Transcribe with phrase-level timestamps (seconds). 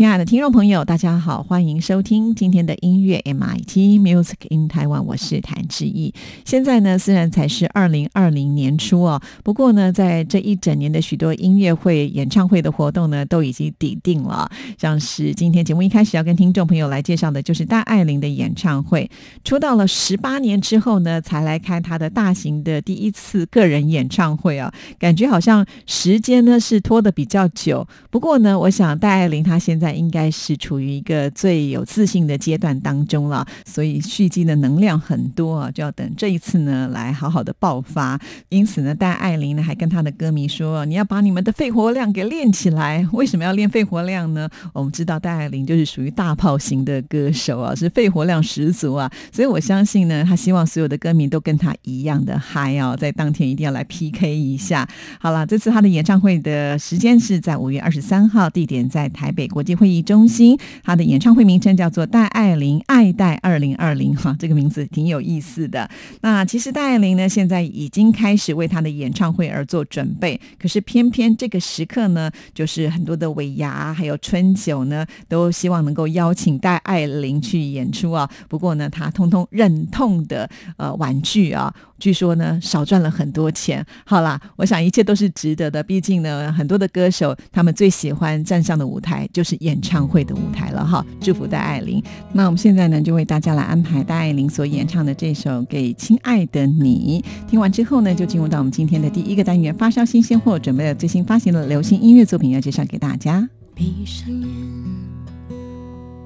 [0.00, 6.14] 亲爱的听众朋友，大家好，欢迎收听今天的音乐 MIT Music in Taiwan，我是谭志毅。
[6.42, 14.50] 现在呢，虽然才是二零二零年初哦，不过呢，在这一整年的许多音乐会、演唱会的活动呢，都已经抵定了。
[14.78, 19.10] 像是今天节目一开始要跟听众朋友来介绍的，就是戴爱玲的演唱会。
[19.44, 27.86] 出道了十八年之后呢，才来开她的大型的第一次个人演唱会啊，感觉好像时间呢是拖得比较久。
[28.08, 29.89] 不过呢，我想戴爱玲她现在。
[29.92, 38.20] 应该是处于一个最有自信的阶段当中了，所以蓄积的能量很多啊，就要等这一次呢来好好的爆发。
[38.50, 43.06] 因此呢，戴爱玲呢还跟他的歌迷说：“你要把你们的肺活量给练起来。
[43.12, 44.48] 为什么要练肺活量呢？
[44.72, 49.10] 我们知道戴爱玲就是属于大炮型的歌手啊，是肺活量十足啊。
[49.32, 54.88] 所以我相信呢，他希望所有的歌迷都跟他一样的嗨哦，在当天一定要来 PK 一下。
[55.18, 59.70] 好了，这次他的演唱会的时间是在五月二十三号，地点在台北国际。
[59.80, 65.88] 会议中心，他的演唱会名称叫做戴爱玲爱戴二零二零哈，这个名字挺有意思的。
[66.20, 78.28] 那其实戴爱玲呢，现在已经开始为他的演唱会而做准备，可是偏偏这个时刻呢，就是很多的尾牙还有春酒呢，都希望能够邀请戴爱玲去演出啊。
[78.50, 81.74] 不过呢，他通通忍痛的呃婉拒啊。
[81.98, 83.84] 据说呢，少赚了很多钱。
[84.06, 85.82] 好啦，我想一切都是值得的。
[85.82, 89.80] 毕竟呢，很多的歌手他们最喜欢站上的舞台就是演。
[89.82, 92.00] 唱会的舞台了哈，祝福戴爱玲。
[92.32, 97.24] 那我们现在呢，就为大家来安排戴爱玲所演唱的这首《给亲爱的你》。
[97.50, 103.48] 听完之后呢，就进入到我们今天的第一个单元——发烧新鲜货，准备了最新发行的流行音乐作品要介绍给大家。
[103.74, 104.48] 闭上眼，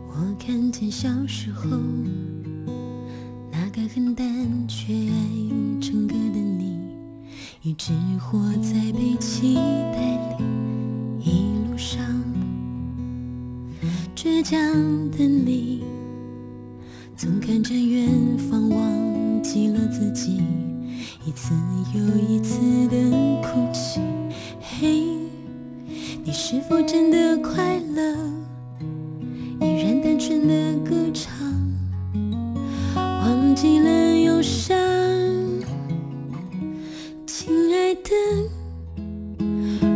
[0.09, 1.65] 我看见小时候
[3.51, 4.27] 那个很单
[4.69, 6.77] 纯爱唱歌的你，
[7.63, 10.45] 一直活在被期待里，
[11.25, 12.34] 一路上。
[14.15, 14.57] 倔强
[15.11, 15.83] 的你，
[17.17, 18.09] 总看着远
[18.39, 20.41] 方，忘记了自己，
[21.27, 21.53] 一次
[21.95, 22.97] 又一次的
[23.43, 24.01] 哭泣。
[24.61, 25.03] 嘿，
[26.25, 28.17] 你是否真的快乐？
[29.61, 31.35] 依然单纯的歌唱，
[32.95, 34.79] 忘记了忧伤。
[37.27, 38.11] 亲爱的，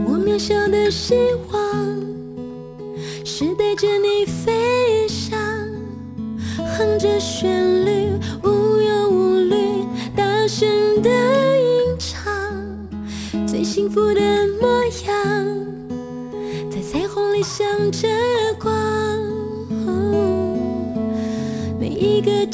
[0.05, 1.15] 我渺小的希
[1.47, 1.47] 望。
[7.19, 8.12] 旋律，
[8.45, 9.56] 无忧无虑，
[10.15, 10.69] 大声
[11.03, 12.33] 的吟唱，
[13.47, 14.21] 最幸福的
[14.61, 15.15] 模样，
[16.71, 18.06] 在彩虹里向着
[18.61, 18.71] 光，
[21.81, 22.47] 每一个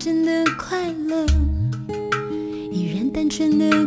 [0.00, 1.26] 真的快乐。
[2.72, 3.79] 依然单纯的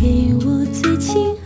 [0.00, 1.37] 给我最亲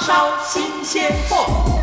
[0.00, 1.74] 烧新鲜货。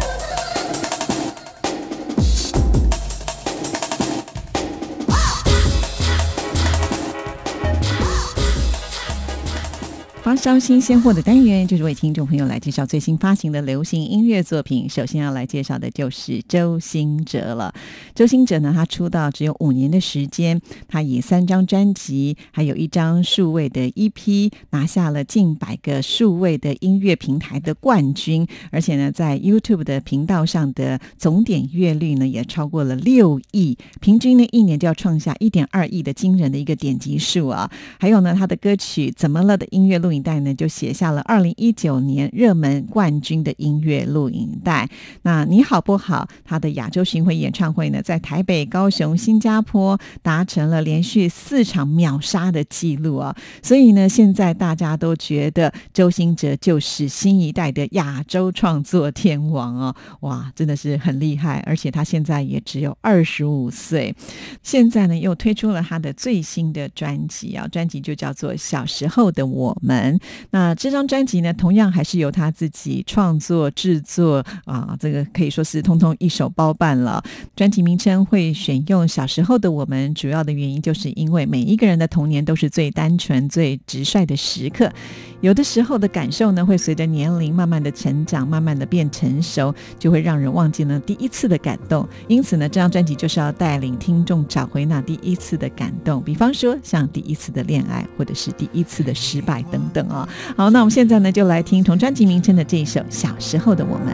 [10.23, 14.89] 发烧新鲜货的单元，就是为听众朋友来介绍最新发行的流行音乐作品。
[14.89, 17.71] 首先要来介绍的就是周兴哲了。
[18.15, 37.69] 周兴哲呢，他出道只有五年的时间，他以三张专辑，还有一张数位的 EP，拿下了近百个数位的音乐平台的冠军，而且呢，在 YouTube 的频道上的总点阅率呢，也超过了六亿，平均呢一年就要创下一点二亿的惊人的一个点击数啊。
[37.99, 44.89] 还有呢，他的歌曲《怎么了》的音乐录影带呢，就写下了二零一九年热门冠军的音乐录影带。
[45.23, 46.25] 那你好不好？
[46.45, 53.35] 他的亚洲巡回演唱会呢，在台北、高雄、新加坡达成了连续四场秒杀的记录啊！
[53.63, 61.63] 所以呢，现在大家都觉得周兴哲就是新一代的亚洲创作天王哦，哇，真的是很厉害！
[61.65, 64.15] 而且他现在也只有二十五岁，
[64.61, 70.15] 现在呢又推出了他的最新的专辑啊，专辑就叫做《小时候的我们》。
[70.51, 77.23] 那这张专辑呢，同样还是由他自己创作制作啊，这个可以说是通通一手包办了。
[77.55, 84.91] 专辑名名称会选用《小时候的我们》，主要的原因就是因为每一个人的童年都是最单纯、最直率的时刻。
[85.39, 92.05] 有的时候的感受呢，会随着年龄慢慢的成长，慢慢的变成熟，就会让人忘记了第一次的感动。
[92.27, 100.27] 因此呢，这张专辑就是要带领听众找回那第一次的感动，比方说像第一次的恋爱，或者是第一次的失败等等哦。
[100.57, 104.13] 好，那我们现在呢，就来听同专辑名称的这一首《小时候的我们》。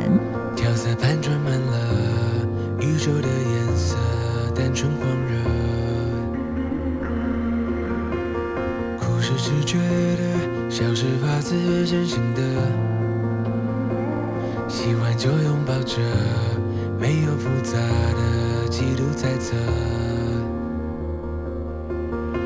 [0.55, 2.10] 调色盘装满了
[2.81, 3.95] 宇宙的颜色，
[4.55, 5.37] 单纯狂热。
[8.97, 10.23] 故事只觉得
[10.67, 12.41] 像是发自真心的，
[14.67, 15.97] 喜欢就拥抱着，
[16.99, 19.55] 没有复杂的嫉妒猜测。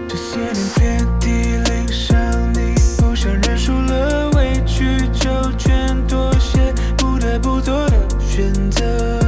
[0.10, 1.30] 这些年遍体
[1.72, 2.14] 鳞伤，
[2.54, 9.25] 你不想认输了，委屈就全妥协，不得不做的选择。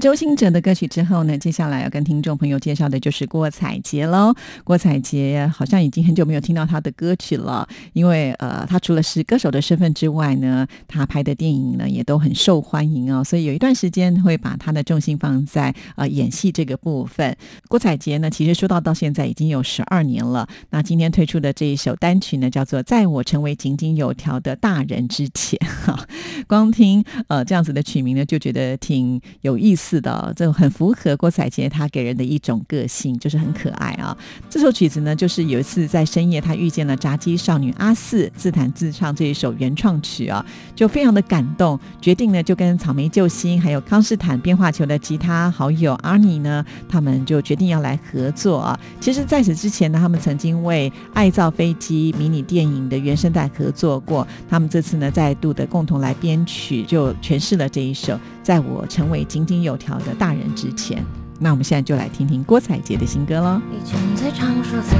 [0.00, 4.34] 周星哲的歌曲之后呢，接下来要跟听众朋友介绍的就是郭采洁喽。
[4.64, 17.36] 郭采洁好像已经很久没有听到她的歌曲了，因为呃，她除了是歌手的身份之外呢，她拍的电影呢也都很受欢迎哦，所以有一段时间会把她的重心放在呃演戏这个部分。
[17.68, 20.48] 郭采洁呢，其实出道到现在已经有十二年了。
[20.70, 26.06] 那今天推出的这一首单曲呢，叫做《在我成为井井有条的大人之前》哈。
[26.48, 34.16] 光听呃这样子的曲名呢，就觉得挺有意思是的、哦，这很符合郭采洁她给人的一种个性，就是很可爱啊。
[34.48, 48.78] 这首曲子呢，就是有一次在深夜，她遇见了炸鸡少女阿四，自弹自唱这一首原创曲啊，就非常的感动，决定呢就跟草莓救星还有康士坦变化球的吉他好友阿尼呢，他们就决定要来合作啊。
[49.00, 60.98] 其实在此之前呢，他们曾经为《爱造飞机》迷你电影的原声带合作过，他们这次呢再度的共同来编曲，就诠释了这一首《在我成为井井有条的大人之前》。
[61.38, 63.60] 那我们现在就来听听郭采洁的新歌喽。
[63.72, 64.98] 以前最常说怎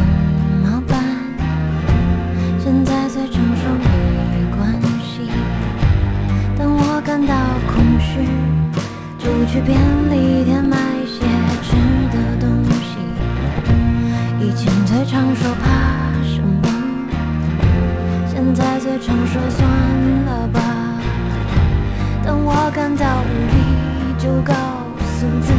[0.63, 1.05] 么办，
[2.59, 5.21] 现在最常说没关系。
[6.59, 7.35] 当我感到
[7.69, 8.25] 空虚，
[9.19, 9.77] 就去便
[10.11, 11.21] 利店买些
[11.63, 11.77] 吃
[12.11, 12.97] 的东西。
[14.41, 16.69] 以前最常说怕什么，
[18.27, 19.69] 现在最常说算
[20.25, 20.60] 了吧。
[22.25, 23.57] 当我感到无力，
[24.19, 24.53] 就告
[25.19, 25.53] 诉自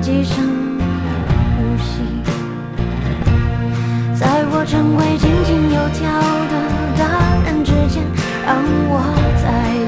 [0.00, 0.44] 己深
[1.56, 2.02] 呼吸。
[4.14, 6.02] 在我成为井井有条
[6.50, 6.54] 的
[6.96, 7.02] 大
[7.44, 8.02] 人之前，
[8.46, 8.56] 让
[8.88, 8.92] 我
[9.42, 9.44] 再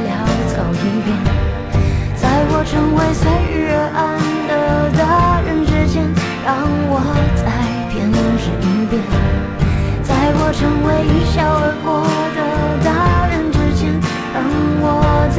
[0.07, 0.11] 潦
[0.51, 1.09] 草一遍；
[2.17, 4.05] 在我成为随遇而安
[4.49, 4.53] 的
[4.99, 6.03] 大人之前，
[6.45, 6.49] 让
[6.89, 7.01] 我
[7.37, 7.45] 再
[7.93, 8.99] 偏执一遍；
[10.03, 11.87] 在我成为一笑而过
[12.35, 12.39] 的
[12.85, 12.89] 大
[13.29, 13.95] 人之前，
[14.35, 14.43] 让
[14.83, 14.85] 我
[15.35, 15.39] 再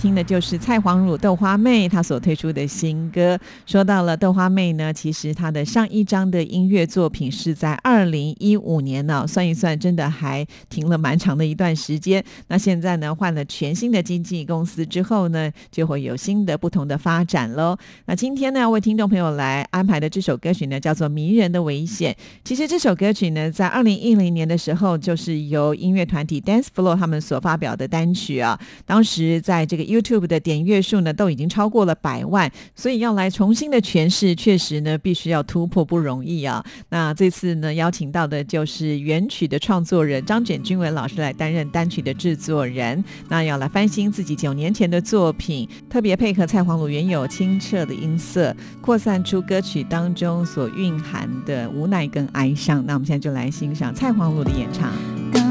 [0.00, 3.38] 听的就是蔡黄汝豆花妹她所推出的新歌。
[3.66, 12.24] 说到了豆花妹呢，其实她的上一张的音乐作品是在二零一五年呢，算一算真的还停了蛮长的一段时间。
[12.48, 17.76] 那现在呢，换了全新的经纪公司之后呢，就会有新的不同的发展喽。
[18.06, 22.10] 那今天呢，为听众朋友来安排的这首歌曲呢，叫做《迷人的危险》。
[22.42, 28.58] 其实这首歌曲呢，在二零一零年的时候，就是由音乐团体 Dance Floor 他们所发表的单曲啊。
[28.86, 36.64] 当时在这个 YouTube 的点阅数呢，都已经超过了百万，所以要来重新的诠释，确实呢，必须要突破不容易啊。
[36.90, 52.84] 那这次呢，邀请到的就是原曲的创作人张卷君文老师来担任单曲的制作人，那要来翻新自己九年前的作品，特别配合蔡黄鲁原有清澈的音色，扩散出歌曲当中所蕴含的无奈跟哀伤。
[52.86, 55.49] 那我们现在就来欣赏蔡黄鲁的演唱。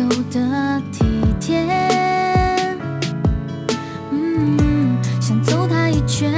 [0.00, 1.04] 有的体
[1.38, 1.58] 贴，
[4.10, 6.32] 嗯，想揍他一拳，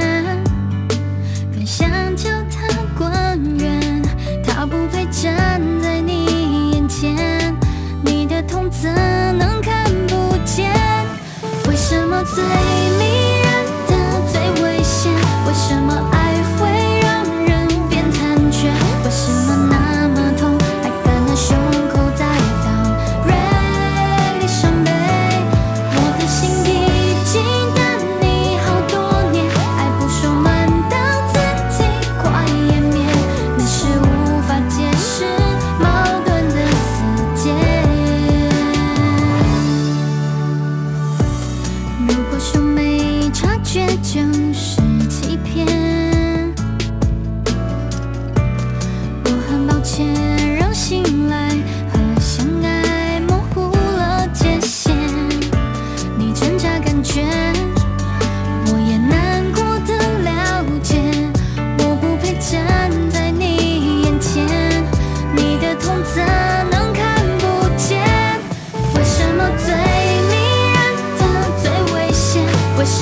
[1.53, 4.01] 更想叫他滚远。
[4.43, 7.55] 他不配站在你眼前，
[8.03, 8.91] 你的痛怎
[9.37, 10.69] 能看不见？
[11.69, 12.43] 为什么最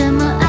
[0.02, 0.41] 什么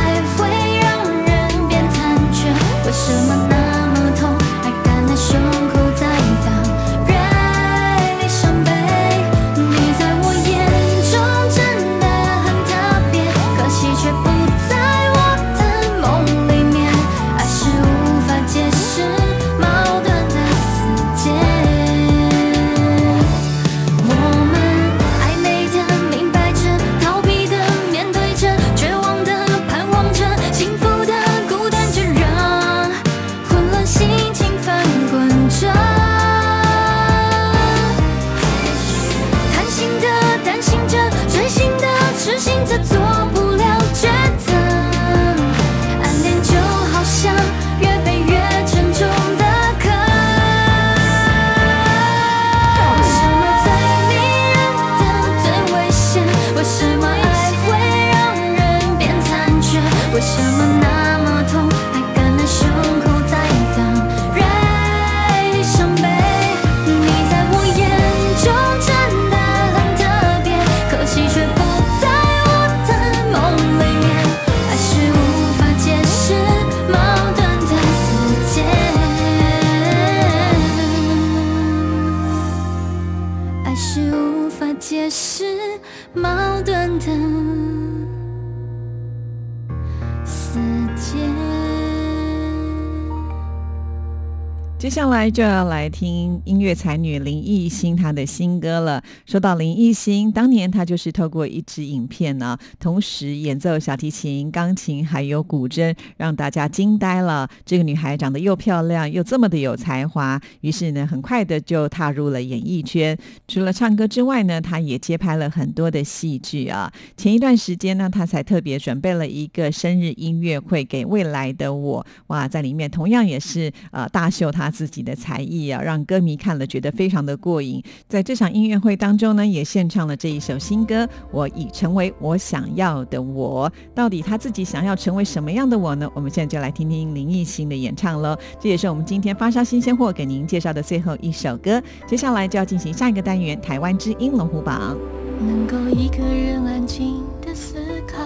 [94.82, 99.00] 接下来就要来听音乐才女林艺欣她的新歌了。
[99.24, 107.48] 说到林艺欣，当年她就是透过一支影片呢，同时演奏小提琴、钢琴还有古筝，让大家惊呆了。
[107.64, 113.16] 这个女孩长得又漂亮又这么的有才华，于是呢，很快的就踏入了演艺圈。
[113.46, 116.92] 除了唱歌之外呢，她也接拍了很多的戏剧啊。
[117.16, 127.80] 前一段时间呢，她才特别准备了一个生日音乐会给未来的我，哇，在里面同样也是呃大秀她自己的才艺啊，让歌迷看了觉得非常的过瘾。
[128.08, 133.70] 在这场音乐会当中呢，也献唱了这一首新歌《我已成为我想要的我》。
[133.94, 136.10] 到底他自己想要成为什么样的我呢？
[136.14, 138.36] 我们现在就来听听林艺欣的演唱喽。
[138.58, 141.80] 这也是我们今天发烧新鲜货给您介绍的最后一首歌。
[142.06, 144.96] 接下来就要进行下一个单元——台湾之音龙虎榜。
[145.40, 148.18] 能够一个人安静的思考，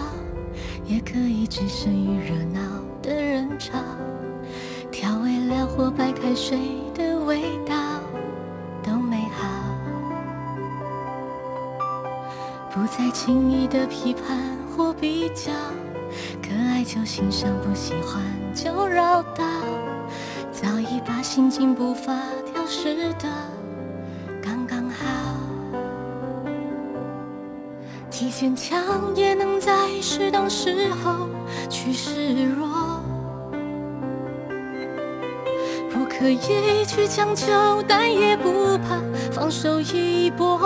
[0.87, 2.61] 也可以置身于热闹
[3.03, 3.79] 的人潮，
[5.65, 6.59] 或白开水
[6.95, 7.75] 的味道
[8.83, 9.47] 都美好，
[12.71, 15.53] 不再轻易的批判或比较，
[16.43, 18.23] 可爱就欣赏，不喜欢
[18.55, 19.45] 就绕道，
[20.51, 22.13] 早已把心情步伐
[22.53, 23.29] 调试的
[24.43, 25.07] 刚刚好。
[28.11, 31.29] 提坚强也能在适当时候
[31.69, 32.67] 去示弱，
[36.19, 36.39] 可以
[36.87, 37.47] 去强求，
[37.87, 38.99] 但也不怕
[39.31, 40.59] 放手一搏。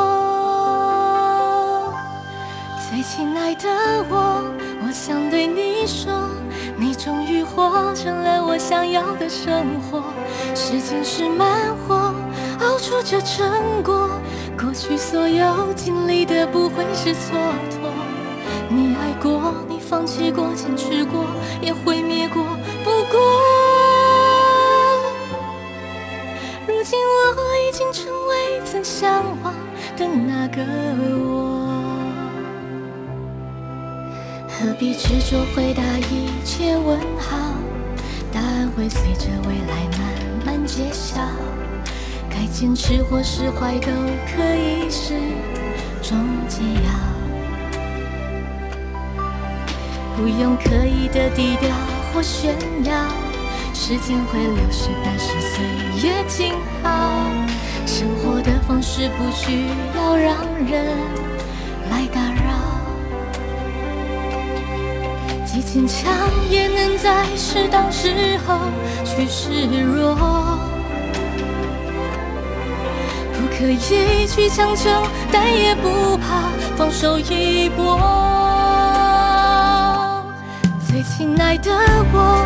[2.88, 3.68] 最亲爱的
[4.08, 4.44] 我，
[4.86, 6.12] 我想对你说，
[6.76, 10.04] 你终于活成了我想要的生活。
[10.54, 12.14] 时间是慢火，
[12.60, 14.08] 熬出这成果。
[14.56, 17.34] 过去所有经历的不会是蹉
[17.70, 17.90] 跎。
[18.68, 21.24] 你爱过，你放弃过，坚持过，
[21.60, 22.28] 也毁灭。
[22.28, 22.44] 过，
[27.36, 29.54] 我已经成为曾向往
[29.96, 30.62] 的那个
[31.28, 31.70] 我。
[34.48, 37.36] 何必执着回答一切问号？
[38.32, 40.00] 答案会随着未来慢
[40.46, 41.20] 慢揭晓。
[42.28, 43.88] 该坚持或释怀都
[44.26, 45.14] 可以是
[46.00, 46.16] 种
[46.48, 46.90] 解药，
[50.16, 51.74] 不用刻意的低调
[52.12, 53.29] 或炫耀。
[53.82, 55.64] 时间会流逝，但是岁
[56.02, 56.90] 月静好。
[57.86, 60.36] 生活的方式不需要让
[60.68, 60.98] 人
[61.90, 62.52] 来打扰。
[65.46, 66.12] 既坚强
[66.50, 68.58] 也能在适当时候
[69.02, 69.48] 去示
[69.82, 70.14] 弱，
[73.32, 74.90] 不刻意去强求，
[75.32, 77.98] 但也不怕放手一搏。
[80.86, 81.72] 最亲爱的
[82.12, 82.44] 我，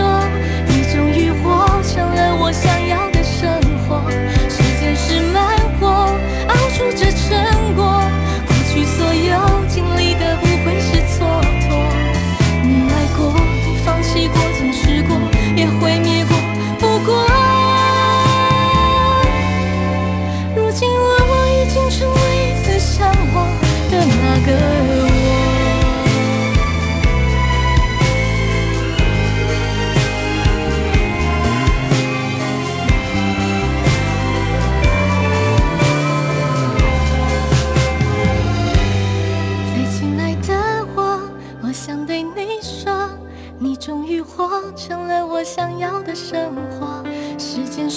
[0.00, 0.24] 你说，
[0.66, 4.00] 你终于活成了我想要的生活。
[4.48, 5.86] 时间是慢火，
[6.48, 8.00] 熬出这成果。
[8.46, 9.36] 过去所有
[9.68, 10.09] 经历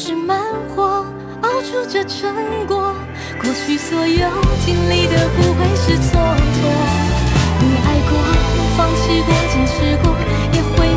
[0.06, 0.38] 是慢
[0.76, 1.06] 火，
[1.44, 2.36] 熬出这成
[2.68, 2.94] 果。
[3.42, 4.30] 过去所有
[4.66, 6.20] 经历的不会是蹉跎。
[7.62, 8.20] 你爱过，
[8.76, 10.14] 放弃过，坚持过，
[10.52, 10.94] 也会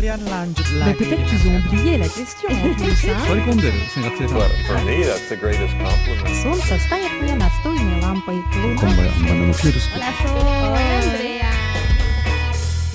[0.00, 1.68] sekalian lanjut Mais lagi peut-être dengan qu'ils ont tema.
[1.68, 3.04] oublié la question en plus.
[3.04, 3.18] hein.
[3.26, 3.40] Sorry
[4.32, 6.34] But for me, that's the greatest compliment.
[6.42, 8.36] Солнце станет мне настольной лампой.
[8.56, 8.88] Луна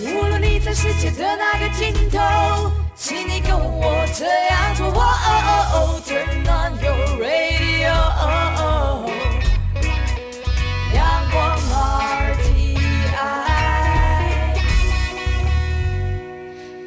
[0.02, 4.88] 无论你在世界的哪个尽头，请你跟我这样做。
[4.88, 8.75] 哦哦哦，Turn on your radio，阳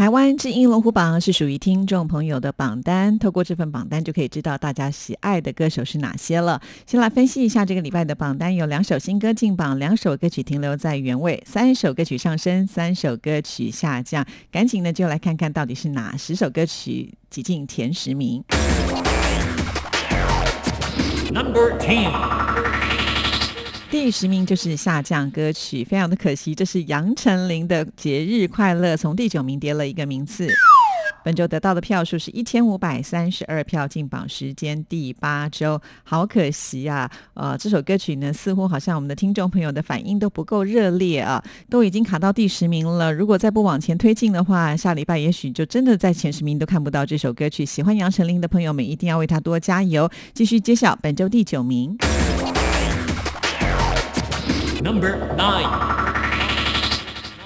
[0.00, 6.58] 台湾之音龙虎榜是属于听众朋友的榜单，透过这份榜单就可以知道大家喜爱的歌手是哪些了。
[6.86, 14.24] 先来分析一下这个礼拜的榜单，有两首新歌进榜，两首歌曲停留在原位，三首歌曲上升，三首歌曲下降。
[14.50, 18.42] 赶紧呢就来看看到底是哪十首歌曲挤进前十名。
[21.30, 22.10] Number ten，
[23.90, 30.48] 第十名就是下降歌曲，非常的可惜，这是杨丞琳的《节日快乐》，从第九名跌了一个名次。
[31.24, 37.10] 本周得到的票数是一千五百三十二票，进榜时间第八周，好可惜啊！
[37.34, 43.12] 呃，这首歌曲呢，似乎好像我们的听众朋友的反应都不够热烈啊，都已经卡到第十名了。
[43.12, 47.66] 如果再不往前推进的话，下礼拜也许就真的在前十名都看不到这首歌曲。
[47.66, 50.08] 喜欢杨丞琳的朋友们，一定要为他多加油！
[50.32, 51.98] 继续揭晓本周第九名。
[54.82, 55.68] Number nine，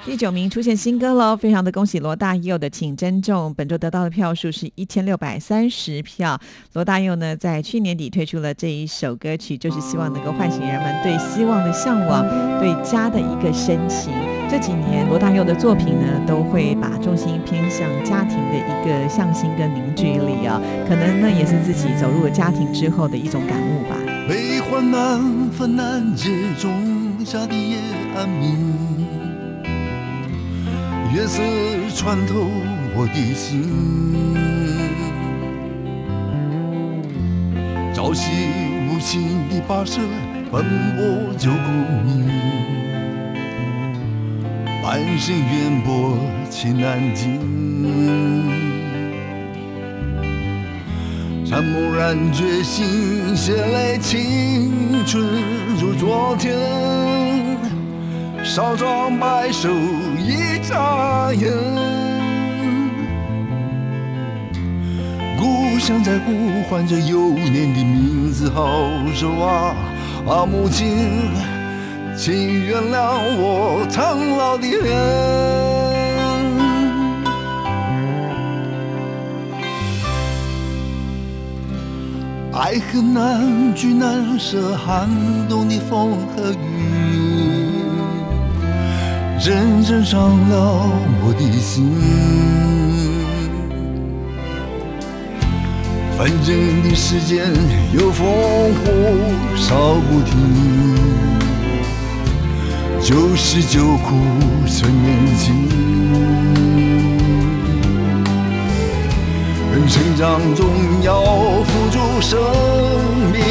[0.07, 6.39] 第九名出现新歌喽，非常的恭喜罗大佑的《请珍重》，本周得到的票数是一千六百三十票。
[6.75, 12.23] 罗大佑呢，在去年底推出了这一首歌曲，就是希望能够唤醒人们对希望的向往，
[12.61, 14.13] 对家的一个深情。
[14.49, 23.97] 这几年罗大佑的作品呢，都会把重心偏向家庭的一个向心跟凝聚力啊，可能呢也是自己走入了家庭之后的一种感悟吧。
[24.29, 26.94] 悲欢难分难解中
[27.25, 27.79] 下的夜
[28.15, 28.55] 安眠，
[31.15, 31.43] 月色
[31.97, 32.35] 穿透
[32.95, 33.65] 我的心，
[37.95, 38.31] 朝夕
[38.91, 40.03] 无情的跋涉，
[40.53, 40.63] 奔
[40.97, 42.29] 波旧功名，
[44.83, 46.19] 半生渊博
[46.51, 48.44] 情难尽。
[51.55, 55.25] 山木然决心，血泪青春
[55.81, 56.53] 如昨天，
[58.43, 59.69] 少壮白首
[60.19, 61.53] 一眨眼。
[65.39, 69.77] 故乡在呼唤着幼年的名字，好熟啊！
[70.27, 71.31] 啊，母亲，
[72.17, 75.64] 请原谅我苍老的脸。
[82.57, 85.11] 爱恨难聚难舍，寒
[85.49, 86.57] 冬的风和雨，
[89.45, 90.89] 认真伤了
[91.21, 91.91] 我的心。
[96.17, 97.53] 纷争的世间
[97.93, 98.85] 有烽火
[99.57, 100.33] 烧不停，
[103.03, 104.15] 旧事旧苦
[104.69, 106.74] 趁年轻。
[109.89, 110.67] 成长中
[111.03, 111.21] 要
[111.65, 112.41] 付出生
[113.33, 113.43] 命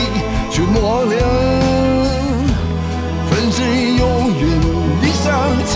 [0.50, 1.22] 去磨练，
[3.30, 4.02] 粉身永
[4.40, 4.42] 远
[5.02, 5.24] 的向
[5.68, 5.72] 前。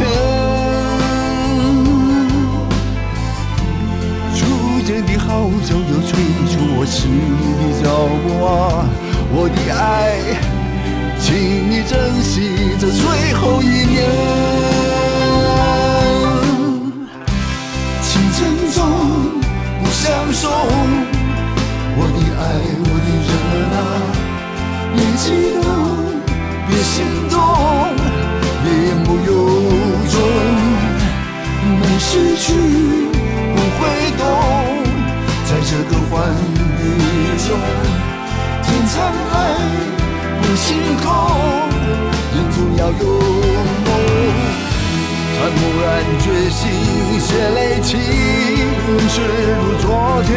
[4.33, 4.39] 初
[4.85, 5.27] 见的号
[5.65, 6.09] 角又催
[6.47, 7.85] 促我迟疑的脚
[8.23, 8.47] 步啊，
[9.31, 9.79] 我的爱，
[11.19, 11.25] 请
[11.69, 12.35] 你珍惜
[12.79, 13.95] 这最后一年，
[20.07, 20.49] 相送，
[21.97, 22.41] 我的爱，
[22.79, 23.31] 我的人
[23.75, 23.79] 啊，
[24.95, 25.25] 别激
[25.59, 25.67] 动，
[26.65, 26.95] 别心
[27.29, 27.35] 动，
[28.63, 29.29] 别言不由
[30.07, 30.15] 衷，
[31.81, 32.45] 没失去
[33.51, 33.79] 不会
[34.17, 34.23] 懂，
[35.43, 36.15] 在这个欢
[36.55, 36.81] 愉
[37.45, 37.45] 中，
[38.63, 38.95] 天苍
[39.29, 39.35] 海
[40.41, 40.65] 不星
[41.03, 41.05] 空，
[42.33, 43.03] 人总要有
[43.83, 44.66] 梦。
[45.39, 45.85] 他蓦然
[46.19, 46.61] 决心，
[47.19, 47.99] 血泪青
[49.13, 49.15] 春
[49.55, 49.85] 如昨
[50.25, 50.29] 天，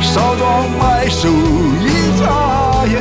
[0.00, 0.42] 少壮
[0.80, 1.86] 白首一
[2.18, 2.22] 眨
[2.86, 2.94] 眼。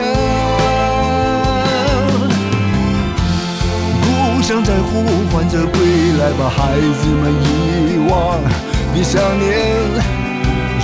[4.02, 4.92] 故乡在呼
[5.32, 5.80] 唤着归
[6.20, 7.46] 来吧，孩子们遗
[8.10, 8.12] 忘
[8.94, 9.50] 的想念，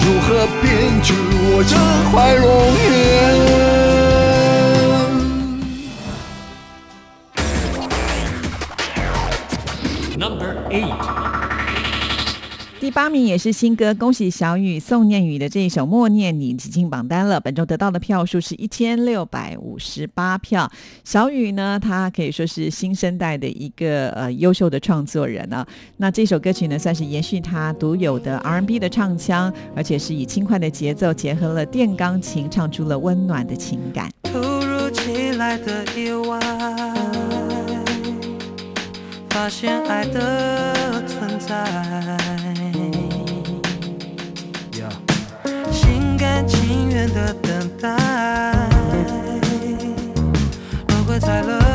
[0.01, 0.65] 如何编
[1.03, 1.13] 织
[1.51, 1.75] 我这
[2.11, 2.45] 块容
[2.87, 3.96] 颜？
[12.97, 17.39] 八名也是新歌，恭喜小雨宋念宇的这一首《默念你》挤进榜单了。
[17.39, 20.67] 本周得到的票数是一千六百五十八票。
[21.03, 25.63] 小雨呢，他可以说是新生代的一个呃优秀的创作人啊。
[25.97, 34.10] 那这首歌曲呢，算是延续他独有的 R&B 的唱腔，而且是以轻快的节奏结合了电钢琴，唱出了温暖的情感。
[34.23, 36.39] 突如其来的意外，
[39.29, 42.17] 发现爱的存在，
[46.67, 47.88] 心甘情愿的等待，
[50.89, 51.66] 轮回猜了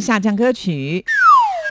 [0.00, 1.04] 是下降歌曲。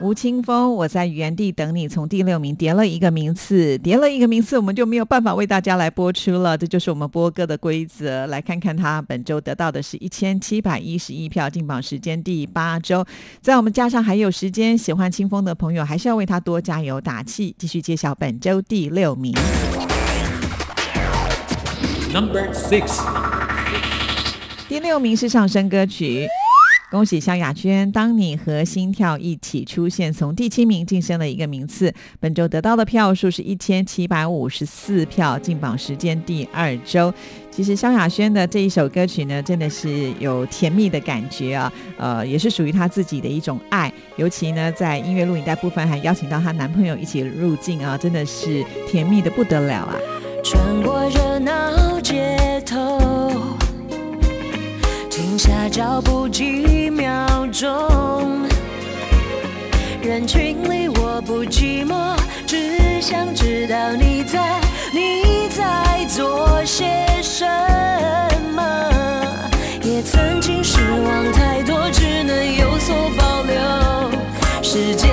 [0.04, 8.28] 吴青峰，我在原地等你，从第六名跌了一个名次，跌了一个名次，我们就没有办法为大家来播出了，这就是我们播歌的规则。
[8.28, 13.04] 来看看他本周得到的是一千七百一十一票，进榜时间第八周。
[13.42, 19.34] 在我们加上还有时间，喜欢清风的朋友还是要为他多加油打气，继续揭晓本周第六名。
[22.14, 23.02] Number six，
[24.68, 26.28] 第六名是上升歌曲。
[26.90, 31.94] 恭喜萧亚轩，当你和心跳一起出现，从第七名晋升了一个名次。
[32.18, 37.14] 本周得到的票数是一千七百五十四票，进榜时间第二周。
[37.52, 43.92] 其实萧亚轩的这一首歌曲呢，真的是有甜蜜的感觉啊，呃，也是属于她自己的一种爱。
[44.16, 49.96] 尤其呢，在音乐录影带部分还邀请到她男朋友一起入镜啊，真的是甜蜜的不得了啊！
[50.42, 52.98] 穿过热闹街头，
[55.38, 57.06] 停下脚步几秒
[57.52, 58.48] 钟。
[60.02, 62.18] 人群里我不寂寞，
[62.48, 64.60] 只想知道你在，
[64.92, 67.46] 你在做些什
[68.56, 68.90] 么。
[69.84, 73.54] 也曾经失望太多，只能有所保留。
[74.64, 75.07] 时间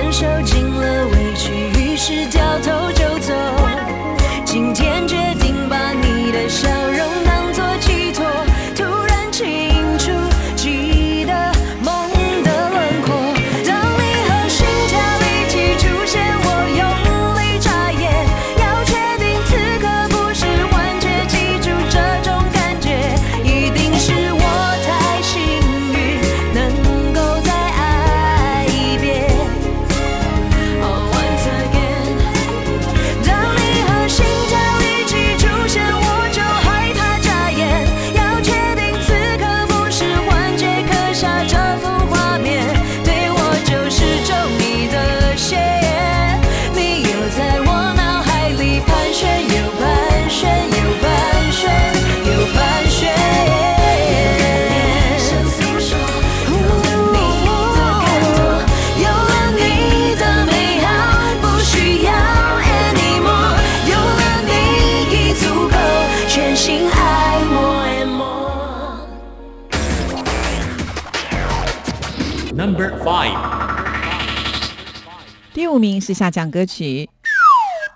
[76.14, 77.08] 下降歌曲。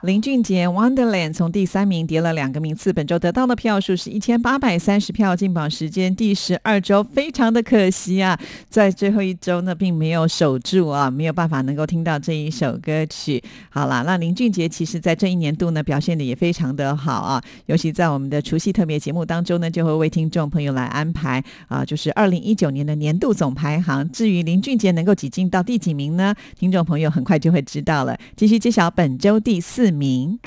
[0.02, 8.38] 林俊杰《Wonderland》从第三名跌了两个名次，本周得到的票数是一千八百三十票，进榜时间第十二周，非常的可惜啊，
[8.68, 13.42] 在最后一周呢，并没有守住啊，没有办法能够听到这一首歌曲。
[13.70, 24.08] 好啦，那林俊杰其实在这一年度呢，表现的也非常的好啊，尤其在我们的除夕特别节目当中呢，就会为听众朋友来安排啊，就是二零一九年的年度总排行。
[24.12, 26.32] 至于林俊杰能够挤进到第几名呢？
[26.56, 28.16] 听众朋友很快就会知道了。
[28.36, 30.38] 继续揭晓本周第四名。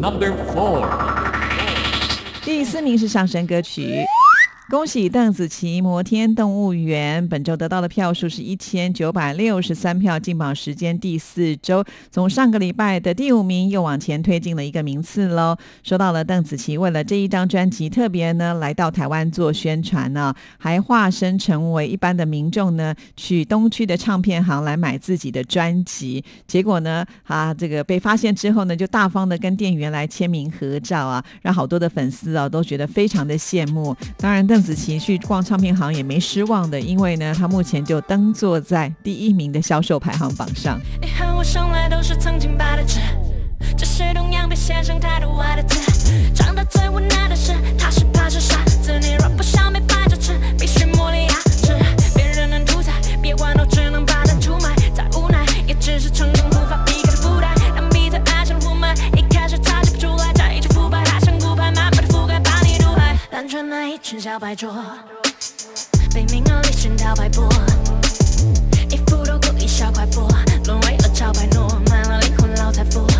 [0.00, 0.86] Number four，
[2.44, 4.04] 第四名是上升歌曲。
[4.70, 15.56] 恭喜邓紫棋《摩天动物园》本周得到的票数是一千九百六十三票，进榜时间第四周，从上个礼拜的第五名又往前推进了一个名次喽。
[15.82, 26.24] 说到了邓紫棋，为了这一张专辑，特别呢来到台湾做宣传呢，还化身成为一般的民众呢，去东区的唱片行来买自己的专辑。
[26.46, 33.94] 结果呢，啊，这个被发现之后呢，就大方的跟店员来签名合照啊，让好多的粉丝啊都觉得非常的羡慕。
[34.16, 40.78] 当然，邓紫棋去逛唱片行也没失望的，因为呢，她目前就登坐在第一名的销售排行榜上。
[41.00, 43.00] 你和我生来都是曾经白的纸，
[43.78, 45.80] 只是同样被写上太多坏的字。
[46.34, 48.92] 长大最无奈的是，他是怕是傻子。
[49.00, 50.34] 你若不想被摆着吃，
[63.52, 63.68] 穿。
[63.68, 64.72] 那一群小白桌，
[66.14, 67.42] 被名而利寻讨摆布。
[68.88, 70.26] 一副都故意小快播，
[70.64, 73.11] 沦为了潮牌诺，卖了灵魂老财富。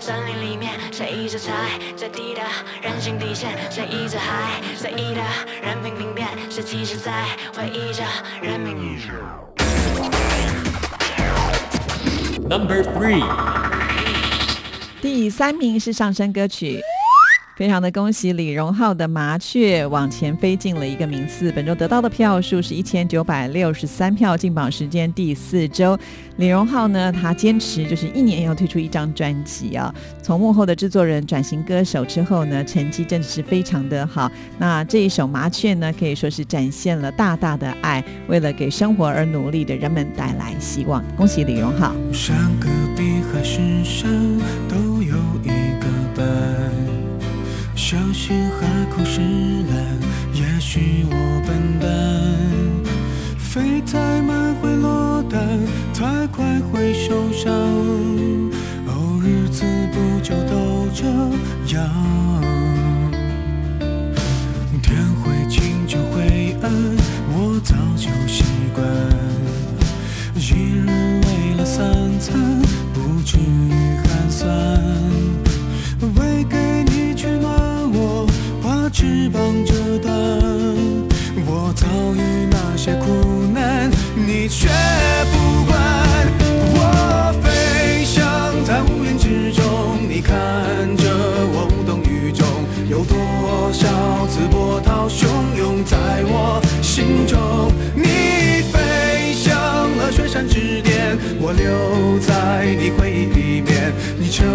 [0.00, 1.52] 森林里面，谁一直踩
[1.96, 2.40] 最低的
[2.82, 5.22] 人性底线，谁一直还随意的
[5.62, 7.24] 人品病变，谁其实在
[7.54, 8.02] 回忆着
[8.40, 9.14] 人命以前。
[12.48, 13.24] Number three，
[15.02, 16.80] 第三名是上升歌曲。
[17.56, 25.98] 非常的恭喜李荣浩的《麻雀》往前飞进了一个名次，本周得到的票数是一千九百六十三票，进榜时间第四周。
[26.36, 29.94] 李荣浩呢，他坚持就是一年要推出一张专辑啊。
[30.22, 34.30] 从幕后的制作人转型歌手之后呢，成绩真的是非常的好。
[34.58, 41.02] 那这一首《麻雀》呢，可以说是展现了大大的爱，为了给生活而努力的人们带来希望。
[41.16, 41.94] 恭喜李荣浩！
[42.12, 44.12] 山隔壁海誓山
[44.68, 44.95] 都
[48.26, 49.76] 相信海枯石烂，
[50.34, 51.14] 也许我
[51.46, 51.88] 笨蛋，
[53.38, 55.40] 飞太慢会落单，
[55.94, 57.52] 太快会受伤，
[58.88, 61.06] 哦，日子不就都这
[61.76, 61.88] 样？
[64.82, 66.72] 天会晴就会暗，
[67.28, 68.42] 我早就习
[68.74, 68.84] 惯。
[70.34, 72.60] 一日为了三餐，
[72.92, 73.70] 不至于
[74.02, 74.85] 寒酸。
[78.96, 80.10] 翅膀折断。
[81.44, 84.68] 我遭遇那些苦难，你却
[85.30, 85.76] 不管。
[86.72, 88.24] 我飞翔
[88.64, 90.34] 在乌云之中，你看
[90.96, 91.04] 着
[91.52, 92.46] 我无动于衷。
[92.88, 95.26] 有多少次波涛汹
[95.58, 97.70] 涌在我心中？
[97.94, 99.54] 你飞向
[99.98, 103.92] 了雪山之巅，我留在你回忆里面。
[104.18, 104.46] 你成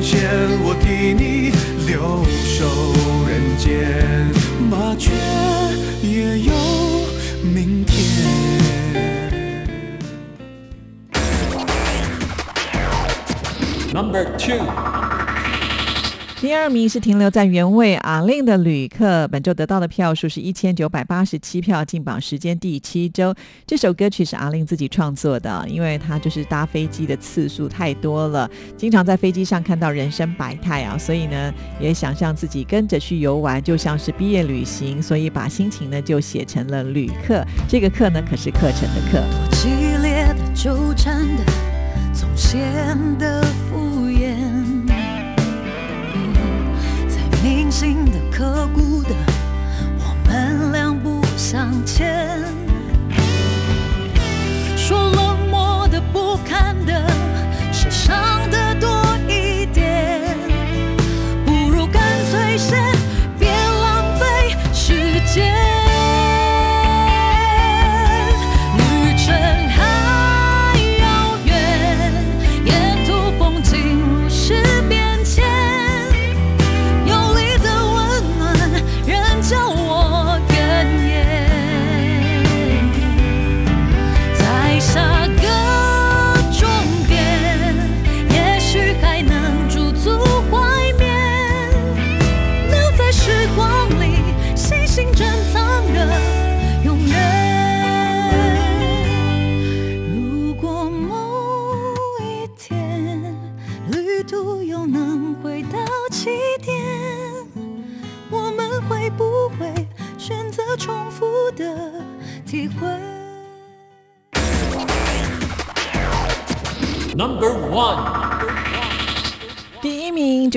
[0.00, 0.22] 仙，
[0.62, 1.50] 我替你
[1.84, 2.64] 留守
[3.68, 4.48] 人间。
[4.70, 5.10] 麻雀
[6.02, 6.52] 也有
[7.42, 7.98] 明天。
[13.92, 14.58] Number two，
[16.40, 23.34] 第二名是停留在原位阿令的旅客，本周得到的票数是一千九百八十七票，进榜时间第七周。
[23.66, 37.44] 这首歌曲是阿令自己创作的，因为他就是搭飞机的次数太多了，经常在飞机上看到人生百态啊，所以呢也想象自己跟着去游玩，就像是毕业旅行，所以把心情呢就写成了旅客。
[37.68, 39.20] 这个课呢可是课程的课。
[39.56, 39.68] 激
[40.00, 41.42] 烈的纠缠的，
[42.14, 42.60] 总显
[43.18, 43.87] 得敷
[47.42, 49.10] 铭心的、刻骨的，
[49.98, 52.42] 我们两不相欠。
[54.76, 57.06] 说冷漠的、不堪的，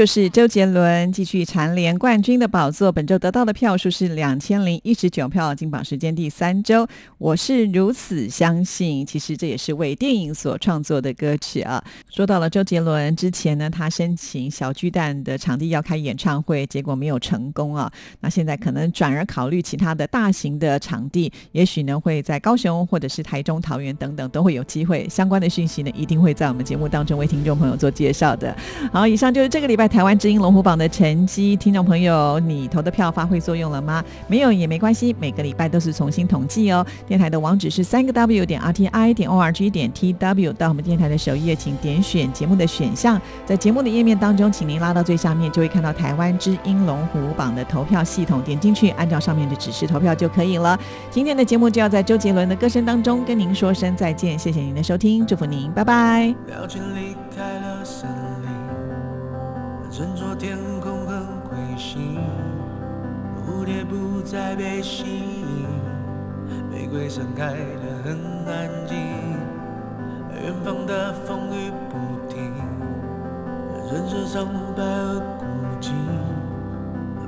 [0.01, 2.91] 就是周杰伦，继续蝉联冠军的宝座。
[2.91, 6.87] 本周得到的票数是两千零一十九票，金榜时间第三周。
[7.19, 11.83] 我是如此相信，其实这也是为电影所创作的歌曲啊。
[12.09, 17.91] 说到了周杰伦之前呢，他申请小巨蛋的场地要开演唱会，结果没有成功啊。
[18.21, 25.07] 那现在可能转而考虑其他的大型的场地，也许呢会在高雄或者是台中、桃园等等都会有机会。
[25.07, 28.57] 相关的讯息呢，一定会在我们节目当中为听众朋友做介绍的。
[28.91, 31.53] 好，以上就是这个礼拜台湾之音龙虎榜的成绩。
[31.57, 34.01] 听众朋友，你投的票发挥作用了吗？
[34.25, 36.85] 没有也没关系，每个礼拜都是重新统计哦。
[37.05, 50.79] 电台的网址是三个 W 点 R T I 点 O R G 点 T W，到我们电台的首页，请点选节目的选项，在节目的页面当中，请您拉到最下面，就会看到台湾之音龙虎榜的投票系统，点进去，按照上面的指示投票就可以了。
[51.09, 56.33] 今天的节目就要在周杰伦的歌声当中跟您说声再见，谢谢您的收听，祝福您，拜拜。
[56.47, 57.83] 表情离开了
[59.91, 62.17] 森林，斟酌天空很灰心，
[63.45, 65.67] 蝴蝶不再被吸引，
[66.71, 68.17] 玫瑰盛开得很
[68.47, 68.97] 安静，
[70.41, 71.97] 远方的风雨不
[72.33, 72.53] 停，
[73.91, 75.45] 人生苍白而孤
[75.81, 75.91] 寂，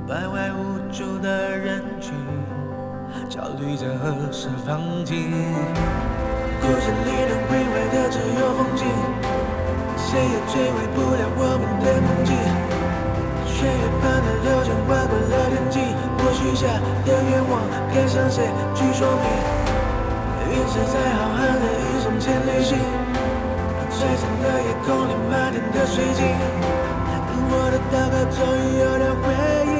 [0.08, 2.14] 徘徊无助的人群，
[3.28, 5.30] 焦虑着何时放晴。
[6.62, 8.86] 故事里能毁坏的只有风景，
[10.14, 12.30] 谁也摧毁不了我们的梦境。
[13.50, 18.46] 血液般的流星划过了天际，我许下的愿望该向谁
[18.76, 19.26] 去说明？
[20.54, 22.78] 陨石在浩瀚的宇宙间旅行，
[23.90, 26.22] 璀璨的夜空里满天的水晶，
[27.50, 29.26] 我的祷告终于有了回
[29.66, 29.73] 应。